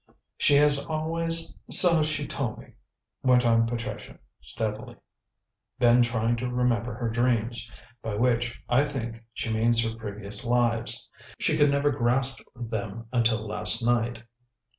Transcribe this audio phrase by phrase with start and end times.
[0.35, 2.73] "She has always so she told me,"
[3.21, 4.95] went on Patricia steadily,
[5.77, 7.69] "been trying to remember her dreams,
[8.01, 11.07] by which, I think, she means her previous lives.
[11.37, 14.23] She could never grasp them until last night.